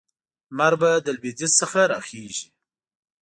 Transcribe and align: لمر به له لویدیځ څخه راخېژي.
لمر 0.51 0.73
به 0.81 0.89
له 1.05 1.11
لویدیځ 1.17 1.51
څخه 1.61 1.79
راخېژي. 1.91 2.47